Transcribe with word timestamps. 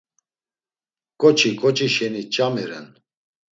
Ǩoçi 1.19 1.49
ǩoçi 1.59 1.87
şeni 1.95 2.21
ç̌ami 2.33 2.63
ren! 2.69 2.87